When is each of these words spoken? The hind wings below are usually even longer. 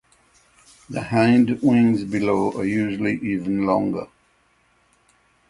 The 0.89 0.99
hind 0.99 1.59
wings 1.61 2.05
below 2.05 2.53
are 2.53 2.65
usually 2.65 3.17
even 3.21 3.67
longer. 3.67 4.07